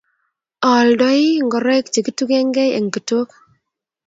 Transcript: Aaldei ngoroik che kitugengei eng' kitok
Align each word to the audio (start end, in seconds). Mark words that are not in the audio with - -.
Aaldei 0.69 1.23
ngoroik 1.45 1.87
che 1.93 1.99
kitugengei 2.05 2.71
eng' 2.77 2.91
kitok 2.93 3.29